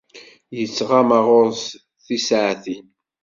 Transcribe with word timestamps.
Yettɣama 0.57 1.19
ɣur-s 1.27 1.63
tisaɛtin. 2.05 2.85